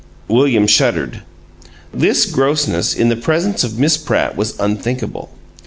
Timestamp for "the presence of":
3.09-3.77